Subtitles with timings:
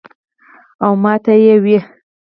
[0.83, 1.87] او ماته ئې وې ـ"